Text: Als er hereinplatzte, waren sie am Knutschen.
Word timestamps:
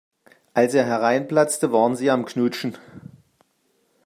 Als 0.55 0.73
er 0.73 0.83
hereinplatzte, 0.83 1.71
waren 1.71 1.95
sie 1.95 2.09
am 2.09 2.25
Knutschen. 2.25 2.75